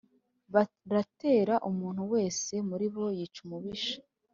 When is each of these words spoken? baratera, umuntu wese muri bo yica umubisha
baratera, 0.53 1.55
umuntu 1.69 2.01
wese 2.13 2.53
muri 2.69 2.85
bo 2.93 3.05
yica 3.17 3.39
umubisha 3.45 3.95